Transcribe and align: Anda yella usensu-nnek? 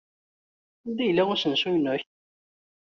Anda 0.85 1.03
yella 1.05 1.23
usensu-nnek? 1.33 2.03